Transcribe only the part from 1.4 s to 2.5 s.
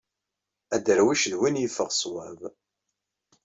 yeffeɣ swab.